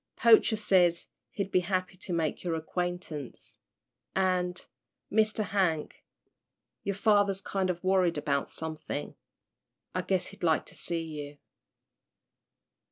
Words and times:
Poacher 0.15 0.55
says 0.55 1.05
he'd 1.29 1.51
be 1.51 1.59
happy 1.59 1.95
to 1.95 2.11
make 2.11 2.43
your 2.43 2.55
acquaintance 2.55 3.59
and, 4.15 4.65
Mr. 5.11 5.43
Hank, 5.43 6.03
your 6.83 6.95
father's 6.95 7.39
kind 7.39 7.69
of 7.69 7.83
worried 7.83 8.17
about 8.17 8.49
somethin'. 8.49 9.13
I 9.93 10.01
guess 10.01 10.25
he'd 10.29 10.41
like 10.41 10.65
to 10.65 10.75
see 10.75 11.03
you." 11.03 11.37